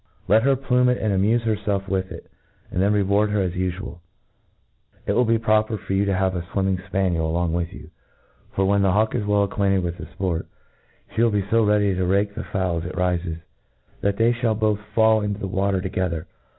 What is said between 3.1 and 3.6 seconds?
her as